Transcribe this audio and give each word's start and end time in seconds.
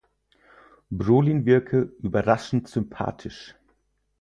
Brolin 0.89 1.45
wirke 1.45 1.91
"„überraschend 1.99 2.67
sympathisch“". 2.67 3.53